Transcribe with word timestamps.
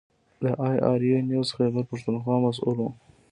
د 0.41 0.43
اې 0.65 0.77
ار 0.91 1.01
یو 1.09 1.19
نیوز 1.29 1.49
خیبر 1.57 1.83
پښتونخوا 1.91 2.35
مسوول 2.45 2.77
و. 2.85 2.87